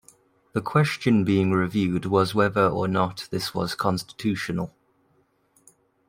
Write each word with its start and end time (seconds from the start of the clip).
The 0.53 0.61
question 0.63 1.23
being 1.23 1.51
reviewed 1.51 2.05
was 2.07 2.33
whether 2.33 2.67
or 2.67 2.87
not 2.87 3.27
this 3.29 3.53
was 3.53 3.75
constitutional. 3.75 4.73